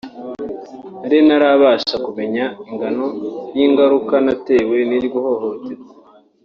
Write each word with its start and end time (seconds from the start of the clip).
nari 0.99 1.17
ntarabasha 1.27 1.95
kumenya 2.05 2.45
ingano 2.69 3.05
y’ingaruka 3.57 4.15
natewe 4.25 4.77
n’iryo 4.89 5.17
hohoterwa 5.25 5.91